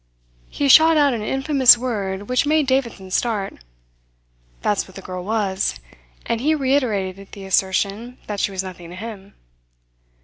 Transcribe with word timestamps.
He 0.49 0.67
shot 0.67 0.97
out 0.97 1.13
an 1.13 1.21
infamous 1.21 1.77
word 1.77 2.27
which 2.27 2.47
made 2.47 2.65
Davidson 2.65 3.11
start. 3.11 3.57
That's 4.63 4.87
what 4.87 4.95
the 4.95 5.01
girl 5.03 5.23
was; 5.23 5.79
and 6.25 6.41
he 6.41 6.55
reiterated 6.55 7.33
the 7.33 7.45
assertion 7.45 8.17
that 8.25 8.39
she 8.39 8.49
was 8.49 8.63
nothing 8.63 8.89
to 8.89 8.95
him. 8.95 9.35